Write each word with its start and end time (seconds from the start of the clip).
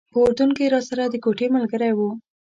په 0.13 0.17
اردن 0.25 0.49
کې 0.57 0.71
راسره 0.73 1.03
د 1.09 1.15
کوټې 1.23 1.47
ملګری 1.55 1.91
و. 1.97 1.99